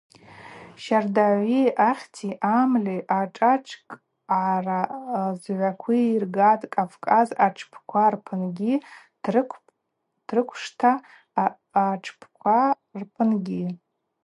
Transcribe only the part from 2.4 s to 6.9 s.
амли, ашӏашӏкӏгӏара згӏвакви йыргатӏ